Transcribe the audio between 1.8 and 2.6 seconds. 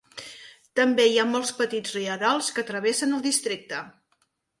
rierols